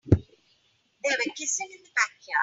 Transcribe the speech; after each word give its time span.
They 0.07 0.19
were 1.11 1.33
kissing 1.35 1.69
in 1.71 1.83
the 1.83 1.89
backyard. 1.95 2.39